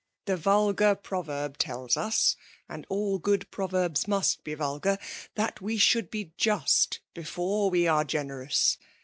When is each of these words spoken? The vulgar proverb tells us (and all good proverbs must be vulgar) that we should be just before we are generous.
The 0.25 0.35
vulgar 0.35 0.95
proverb 0.95 1.59
tells 1.59 1.95
us 1.95 2.35
(and 2.67 2.87
all 2.89 3.19
good 3.19 3.47
proverbs 3.51 4.07
must 4.07 4.43
be 4.43 4.55
vulgar) 4.55 4.97
that 5.35 5.61
we 5.61 5.77
should 5.77 6.09
be 6.09 6.33
just 6.37 7.01
before 7.13 7.69
we 7.69 7.87
are 7.87 8.03
generous. 8.03 8.79